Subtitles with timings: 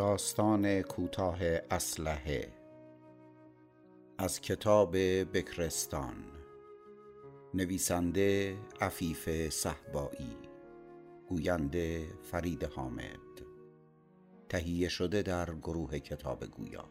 [0.00, 1.38] داستان کوتاه
[1.70, 2.52] اسلحه.
[4.18, 4.96] از کتاب
[5.32, 6.14] بکرستان.
[7.54, 10.36] نویسنده عفیف صحبایی
[11.28, 13.40] گوینده فرید حامد.
[14.48, 16.84] تهیه شده در گروه کتاب گویا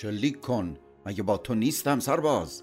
[0.00, 2.62] شلیک کن مگه با تو نیستم سرباز؟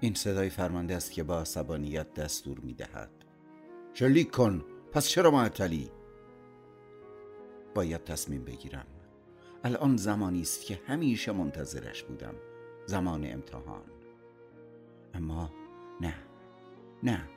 [0.00, 3.10] این صدای فرمانده است که با عصبانیت دستور می دهد
[3.94, 5.90] شلیک کن پس چرا معطلی؟
[7.74, 8.86] باید تصمیم بگیرم.
[9.64, 12.34] الان زمانی است که همیشه منتظرش بودم.
[12.86, 13.84] زمان امتحان.
[15.14, 15.50] اما
[16.00, 16.14] نه
[17.02, 17.28] نه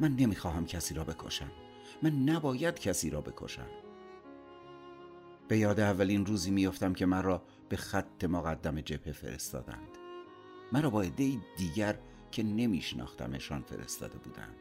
[0.00, 1.50] من نمی‌خواهم کسی را بکشم.
[2.02, 3.68] من نباید کسی را بکشم.
[5.48, 9.88] به یاد اولین روزی میافتم که مرا به خط مقدم جبهه فرستادند
[10.72, 11.98] مرا با عده دیگر
[12.30, 14.56] که نمیشناختمشان فرستاده بودند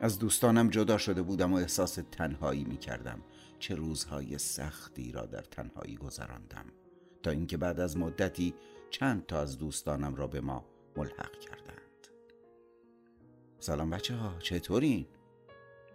[0.00, 3.20] از دوستانم جدا شده بودم و احساس تنهایی می کردم
[3.58, 6.64] چه روزهای سختی را در تنهایی گذراندم
[7.22, 8.54] تا اینکه بعد از مدتی
[8.90, 10.64] چند تا از دوستانم را به ما
[10.96, 12.08] ملحق کردند
[13.58, 15.06] سلام بچه ها چطورین؟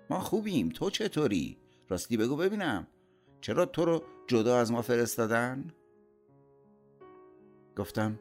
[0.09, 1.57] ما خوبیم تو چطوری؟
[1.89, 2.87] راستی بگو ببینم
[3.45, 5.67] چرا تو رو جدا از ما فرستادن؟
[7.75, 8.19] گفتم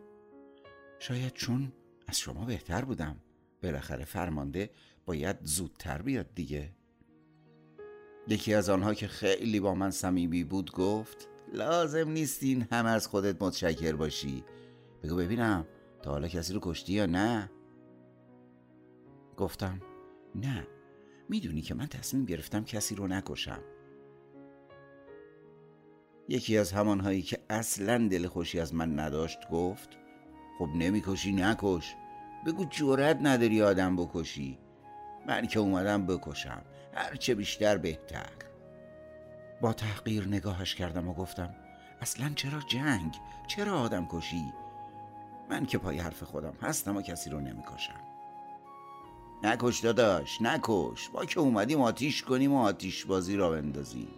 [0.99, 1.73] شاید چون
[2.07, 3.17] از شما بهتر بودم.
[3.63, 4.71] بالاخره فرمانده
[5.07, 6.73] باید زودتر بیاد دیگه.
[8.29, 13.43] یکی از آنها که خیلی با من صمیمی بود گفت لازم نیستین همه از خودت
[13.43, 14.45] متشکر باشی.
[15.03, 15.67] بگو ببینم
[16.03, 17.51] تا حالا کسی رو کشتی یا نه؟
[19.37, 19.83] گفتم
[20.35, 20.67] نه.
[21.29, 23.63] می‌دونی که من تصمیم گرفتم کسی رو نکشم.
[26.29, 29.89] یکی از همانهایی که اصلا دل خوشی از من نداشت گفت
[30.59, 31.95] خب نمی‌کشی نکش.
[32.47, 34.59] بگو جورت نداری آدم بکشی.
[35.27, 36.63] من که اومدم بکشم.
[36.95, 38.31] هرچه بیشتر بهتر.
[39.61, 41.55] با تحقیر نگاهش کردم و گفتم
[42.01, 43.15] اصلا چرا جنگ؟
[43.47, 44.53] چرا آدم کشی؟
[45.51, 48.01] من که پای حرف خودم هستم و کسی رو نمی‌کشم.
[49.43, 51.09] نکش داداش نکش.
[51.09, 54.09] با که اومدیم آتیش کنیم و آتیش بازی را بندازیم.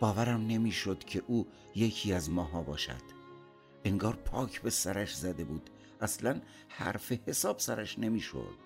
[0.00, 3.18] باورم نمی‌شد که او یکی از ماها باشد.
[3.84, 5.70] انگار پاک به سرش زده بود.
[6.00, 8.58] اصلا حرف حساب سرش نمی‌شد.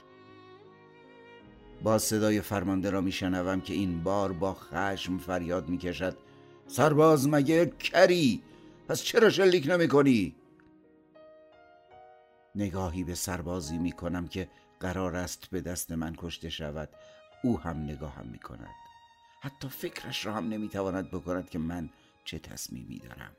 [1.82, 6.16] با صدای فرمانده را میشنوم که این بار با خشم فریاد می‌کشد.
[6.66, 8.42] سرباز مگه کری؟
[8.88, 10.34] پس چرا شلیک نمی کنی؟
[12.54, 14.48] نگاهی به سربازی می کنم که
[14.80, 16.88] قرار است به دست من کشته شود.
[17.44, 18.74] او هم نگاهم می کند
[19.42, 21.90] حتی فکرش را هم نمی‌تواند بکند که من
[22.24, 23.36] چه تصمیمی دارم.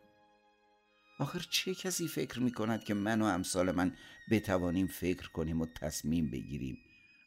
[1.19, 3.97] آخر چه کسی فکر می کند که من و امثال من
[4.31, 6.78] بتوانیم فکر کنیم و تصمیم بگیریم؟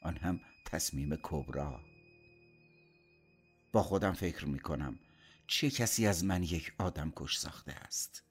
[0.02, 1.80] آن هم تصمیم کبرا.
[3.72, 4.98] با خودم فکر می کنم
[5.46, 8.24] چه کسی از من یک آدم کش ساخته است.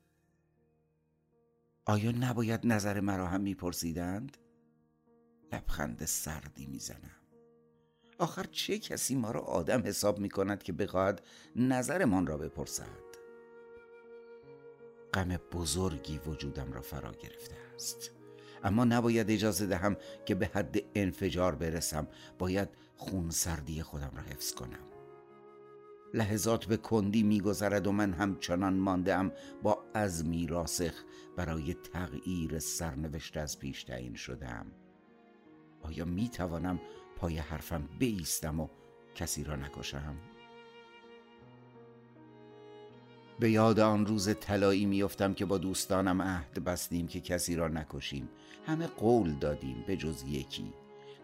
[1.85, 4.37] آیا نباید نظر مرا هم میپرسیدند؟
[5.53, 7.24] لبخند سردی می‌زنم.
[8.19, 11.21] آخر چه کسی ما را آدم حساب می کند که بخواهد
[11.55, 13.05] نظرمان را بپرسد؟
[15.13, 18.11] غم بزرگی وجودم را فرا گرفته است.
[18.63, 22.07] اما نباید اجازه دهم که به حد انفجار برسم.
[22.39, 24.85] باید خون سردی خودم را حفظ کنم.
[26.13, 29.31] لحظات به کندی میگذرد و من همچنان ماندم
[29.63, 30.93] با عزمی راسخ
[31.37, 34.65] برای تغییر سرنوشت از پیش تعیین شدم
[35.81, 36.79] آیا می توانم
[37.15, 38.67] پای حرفم بیستم و
[39.15, 40.15] کسی را نکشم.
[43.39, 48.29] به یاد آن روز طلایی میافتم که با دوستانم عهد بستیم که کسی را نکشیم.
[48.65, 50.73] همه قول دادیم به جز یکی.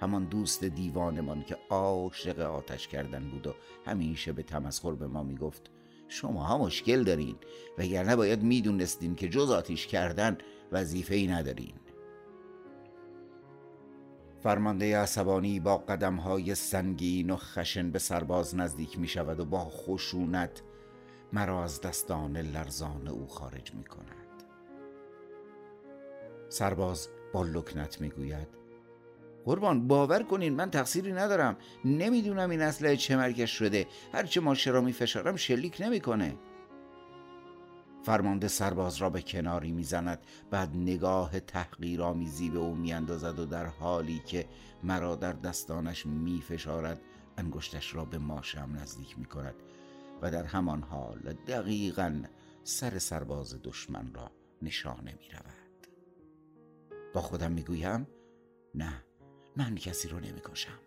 [0.02, 3.54] همان دوست دیوانمان که عاشق آتش کردن بود و
[3.86, 5.72] همیشه به تمسخر به ما می‌گفت
[6.08, 7.36] شما ها مشکل دارین
[7.78, 10.38] وگرنه باید می‌دونستین که جز آتیش کردن
[10.72, 11.74] وظیفه ای ندارین.
[14.44, 19.66] فرمانده عصبانی با قدم های سنگین و خشن به سرباز نزدیک می شود و با
[19.66, 20.62] خشونت
[21.34, 24.44] مرا از دستان لرزان او خارج می کند
[26.50, 28.48] سرباز با لکنت می گوید
[29.46, 31.58] قربان باور کنین من تقصیری ندارم.
[31.86, 33.88] نمی‌دونم این اسلحه چه مرکش شده.
[34.14, 36.36] هرچه ماشه را می فشارم شلیک نمی‌کنه.
[38.04, 40.20] فرمانده سرباز را به کناری می‌زند.
[40.52, 44.48] بعد نگاه تحقیرآمیزی به او میاندازد و در حالی که
[44.84, 47.02] مرا در دستانش میفشارد
[47.38, 49.56] انگشتش را به ماشم نزدیک می کند
[50.22, 52.22] و در همان حال دقیقا
[52.64, 54.32] سر سرباز دشمن را
[54.62, 55.88] نشانه می رود
[57.14, 58.08] با خودم می گویم
[58.76, 58.94] نه
[59.58, 60.80] من کسی رو نمی کشم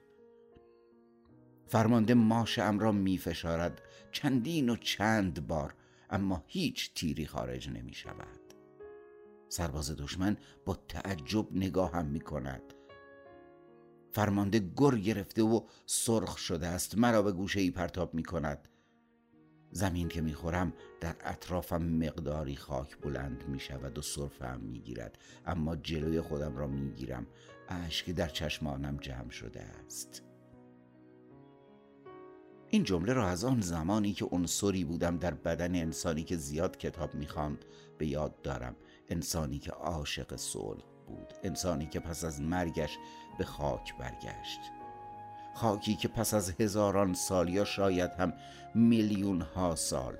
[1.67, 3.83] فرمانده ماشم را می فشارد
[4.13, 5.75] چندین و چند بار
[6.15, 8.55] اما هیچ تیری خارج نمی شود.
[9.49, 12.63] سرباز دشمن با تعجب نگاهم می کند.
[14.13, 18.69] فرمانده گر گرفته و سرخ شده است مرا به گوشه ای پرتاب می کند.
[19.71, 25.77] زمین که می‌خورم در اطرافم مقداری خاک بلند می شود و صرفم می گیرد اما
[25.77, 27.27] جلوی خودم را می گیرم.
[27.69, 30.23] اشک در چشمانم جمع شده است.
[32.75, 37.15] این جمله را از آن زمانی که عنصری بودم در بدن انسانی که زیاد کتاب
[37.15, 37.65] می‌خواند
[37.99, 38.76] به یاد دارم.
[39.09, 41.35] انسانی که عاشق صلح بود.
[41.43, 42.99] انسانی که پس از مرگش
[43.38, 44.61] به خاک برگشت.
[45.55, 48.32] خاکی که پس از هزاران سال یا شاید هم
[48.75, 50.17] میلیون ها سال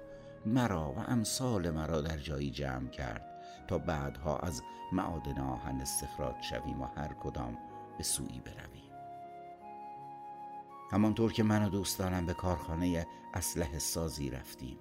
[0.47, 3.25] مرا و امثال مرا در جایی جمع کرد
[3.69, 4.63] تا بعدها از
[4.93, 7.59] معادن آهن استخراج شویم و هر کدام
[7.99, 8.94] به سوی برویم.
[10.91, 14.79] همانطور که من و دوستانم به کارخانه اسلحه سازی رفتیم.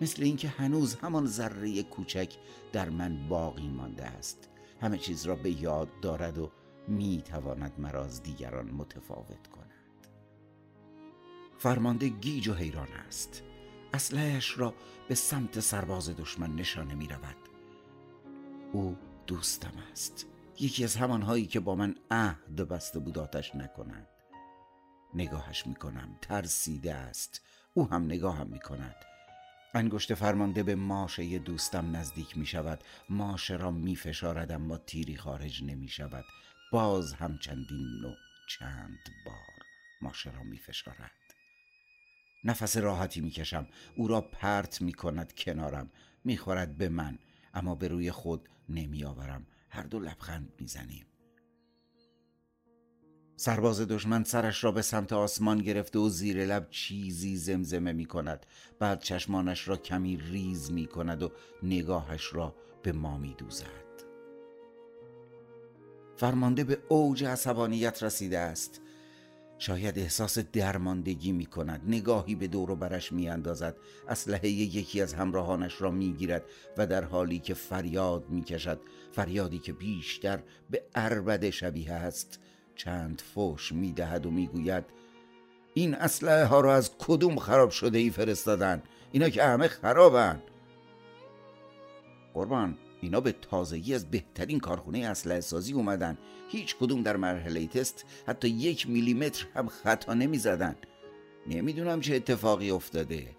[0.00, 2.36] مثل اینکه هنوز همان ذره کوچک
[2.72, 4.48] در من باقی مانده است.
[4.80, 6.50] همه چیز را به یاد دارد و
[6.88, 10.06] می تواند مرا از دیگران متفاوت کند.
[11.58, 13.42] فرمانده گیج و حیران است.
[13.94, 14.74] اسلحهاش را
[15.08, 17.36] به سمت سرباز دشمن نشانه می رود
[18.72, 18.96] او
[19.26, 20.26] دوستم است.
[20.60, 24.08] یکی از همانهایی که با من عهد بسته بود آتش نکنند
[25.14, 26.18] نگاهش می‌کنم.
[26.22, 27.40] ترسیده است.
[27.74, 28.96] او هم نگاهم می‌کند.
[29.74, 35.64] انگشت فرمانده به ماشه دوستم نزدیک می شود ماشه را می فشارد اما تیری خارج
[35.64, 36.24] نمی شود
[36.72, 38.14] باز هم چندین و
[38.48, 39.64] چند بار
[40.02, 41.10] ماشه را می فشارد
[42.44, 43.66] نفس راحتی می کشم
[43.96, 45.90] او را پرت می کند کنارم.
[46.24, 47.18] می خورد به من
[47.54, 51.06] اما به روی خود نمی آورم هر دو لبخند می زنیم
[53.38, 58.46] سرباز دشمن سرش را به سمت آسمان گرفته و زیر لب چیزی زمزمه می کند.
[58.78, 63.86] بعد چشمانش را کمی ریز می کند و نگاهش را به ما می دوزد.
[66.16, 68.80] فرمانده به اوج عصبانیت رسیده است.
[69.58, 71.82] شاید احساس درماندگی می کند.
[71.86, 73.76] نگاهی به دور و برش می اندازد.
[74.08, 76.44] اسلحه یکی از همراهانش را می گیرد
[76.76, 78.80] و در حالی که فریاد می کشد
[79.12, 82.40] فریادی که بیشتر به اربد شبیه است
[82.76, 84.84] چند فوش می دهد و می گوید
[85.74, 88.82] این اسلحه ها را از کدوم خراب شده ای فرستادن؟
[89.12, 90.42] اینا که همه خرابن.
[92.34, 96.18] قربان اینا به تازگی از بهترین کارخونه اسلحه سازی اومدن.
[96.48, 100.76] هیچ کدوم در مرحله تست حتی یک میلیمتر هم خطا نمی زدن
[101.46, 103.36] نمی‌دونم چه اتفاقی افتاده.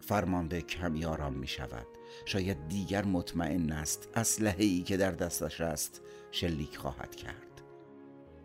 [0.00, 1.86] فرمانده کمی آرام می شود
[2.24, 6.00] شاید دیگر مطمئن است اسلحه ای که در دستش است.
[6.30, 7.49] شلیک خواهد کرد.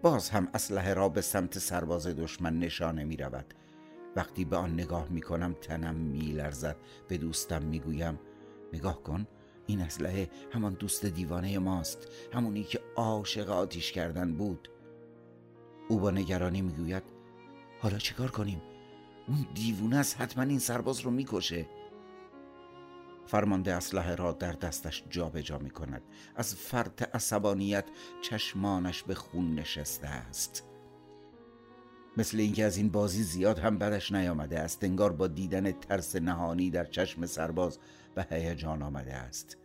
[0.02, 3.54] باز هم اسلحه را به سمت سرباز دشمن نشانه می رود.
[4.16, 6.76] وقتی به آن نگاه می کنم تنم می لرزد.
[7.08, 8.20] به دوستم می گویم
[8.74, 9.28] نگاه کن
[9.68, 12.08] این اسلحه همان دوست دیوانه ماست.
[12.34, 14.70] همونی که عاشق آتیش کردن بود.
[15.90, 17.04] او با نگرانی می‌گوید
[17.80, 18.62] حالا چیکار کنیم؟
[19.28, 21.66] اون دیوونه است حتما این سرباز رو می‌کشه
[23.28, 26.02] فرمانده اسلحه را در دستش جابجا جا می کند
[26.36, 27.86] از فرط عصبانیت
[28.22, 30.64] چشمانش به خون نشسته است.
[32.18, 34.84] مثل اینکه از این بازی زیاد هم بدش نیامده است.
[34.84, 37.80] انگار با دیدن ترس نهانی در چشم سرباز
[38.16, 39.58] به هیجان آمده است.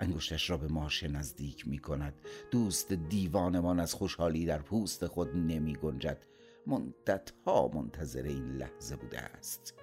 [0.00, 2.14] انگشتش را به ماشه نزدیک می کند
[2.50, 6.18] دوست دیوانمان از خوشحالی در پوست خود نمی گنجد
[6.66, 9.74] مدت ها منتظر این لحظه بوده است.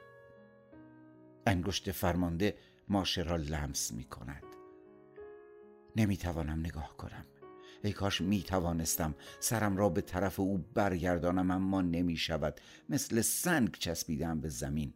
[1.48, 2.56] انگشت فرمانده
[2.90, 4.44] ماشه را لمس می کند.
[5.96, 7.26] نمی توانم نگاه کنم.
[7.84, 13.72] ای کاش می توانستم سرم را به طرف او برگردانم اما نمی شود مثل سنگ
[13.72, 14.94] چسبیدم به زمین.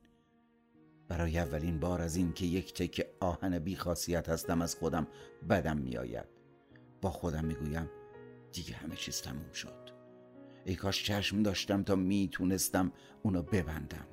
[1.07, 5.07] برای اولین بار از این که یک تک آهن بی خاصیت هستم از خودم
[5.49, 6.27] بدم می آید
[7.01, 7.89] با خودم می گویم
[8.51, 9.89] دیگه همه چیز تموم شد.
[10.65, 12.91] ای کاش چشم داشتم تا می تونستم
[13.23, 14.07] اونو ببندم.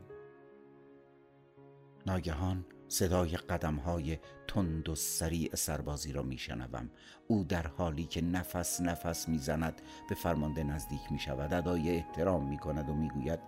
[2.06, 6.90] ناگهان صدای قدم های تند و سریع سربازی را میشنوم.
[7.28, 12.58] او در حالی که نفس نفس می‌زند به فرمانده نزدیک می شود ادای احترام می
[12.58, 13.38] کند و می‌گوید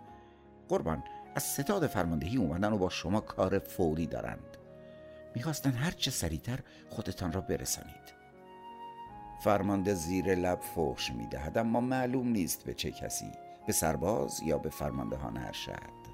[0.69, 4.57] قربان از ستاد فرماندهی اومدن و با شما کار فوری دارند.
[5.35, 6.59] می‌خواستن هرچه سریعتر
[6.91, 8.15] خودتان را برسانید.
[9.45, 13.33] فرمانده زیر لب فحش می‌دهد اما معلوم نیست به چه کسی
[13.67, 16.06] به سرباز یا به فرماندهان ارشد.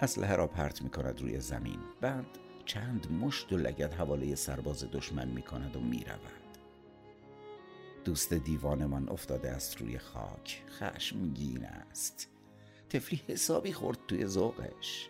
[0.00, 1.78] اسلحه را پرت می کند روی زمین.
[2.00, 2.26] بعد
[2.64, 6.58] چند مشت و لگد حواله سرباز دشمن می کند و می رود.
[8.04, 10.62] دوست دیوانمان افتاده است روی خاک.
[10.68, 12.28] خشمگین است.
[12.90, 15.08] تفلی حسابی خورد توی ذوقش.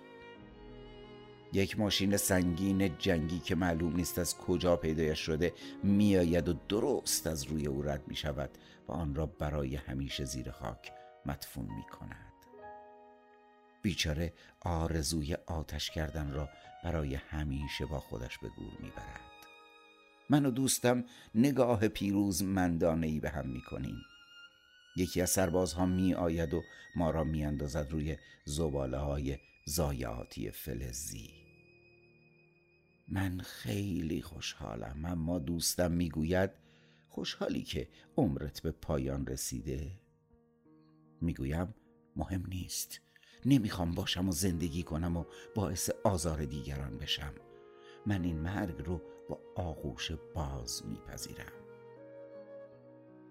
[1.52, 7.44] یک ماشین سنگین جنگی که معلوم نیست از کجا پیدایش شده میآید و درست از
[7.44, 8.50] روی او رد می شود
[8.88, 10.92] و آن را برای همیشه زیر خاک
[11.26, 12.23] مدفون می کند
[13.84, 16.48] بیچاره آرزوی آتش کردن را
[16.84, 19.20] برای همیشه با خودش به گور می‌برد.
[20.30, 23.96] من و دوستم نگاه پیروز ای به هم می‌کنیم.
[24.96, 26.62] یکی از سربازها می آید و
[26.96, 31.30] ما را می اندازد روی زباله های زایاتی فلزی.
[33.08, 36.50] من خیلی خوشحالم اما دوستم می‌گوید
[37.08, 39.90] خوشحالی که عمرت به پایان رسیده.
[41.20, 41.74] می‌گویم
[42.16, 43.00] مهم نیست.
[43.46, 45.24] نمی‌خوام باشم و زندگی کنم و
[45.54, 47.32] باعث آزار دیگران بشم.
[48.06, 51.52] من این مرگ رو با آغوش باز میپذیرم.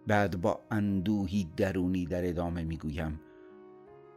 [0.07, 3.19] بعد با اندوهی درونی در ادامه می‌گویم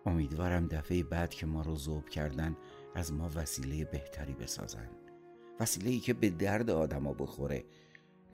[0.07, 2.57] امیدوارم دفعه بعد که ما رو زوب کردن
[2.95, 4.89] از ما وسیله بهتری بسازن.
[5.61, 7.65] وسیله ای که به درد آدما بخوره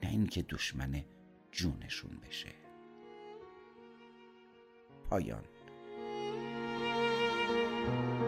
[0.03, 1.03] نه اینکه دشمن
[1.51, 2.49] جونشون بشه.
[5.09, 5.43] پایان.
[7.85, 8.22] thank you